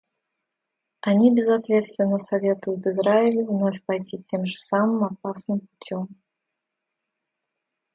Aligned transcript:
Они 1.01 1.31
безответственно 1.31 2.17
советуют 2.17 2.87
Израилю 2.87 3.45
вновь 3.45 3.85
пойти 3.85 4.23
тем 4.23 4.47
же 4.47 4.57
самым 4.57 5.03
опасным 5.03 5.59
путем. 5.59 6.07